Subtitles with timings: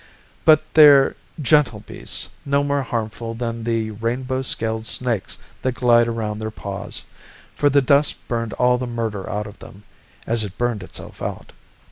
[0.45, 6.39] But they're gentle beasts, no more harmful than the rainbow scaled snakes that glide around
[6.39, 7.03] their paws,
[7.55, 9.83] for the dust burned all the murder out of them,
[10.25, 11.51] as it burned itself out.